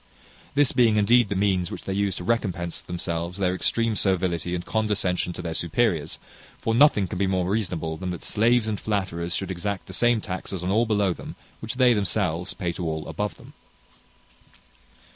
[0.55, 4.55] This being indeed the means which they use to recompense to themselves their extreme servility
[4.55, 6.17] and condescension to their superiors;
[6.57, 10.19] for nothing can be more reasonable, than that slaves and flatterers should exact the same
[10.19, 13.53] taxes on all below them, which they themselves pay to all above them.